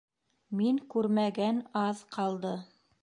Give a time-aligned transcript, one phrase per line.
[0.61, 2.57] Мин күрмәгән аҙ ҡалды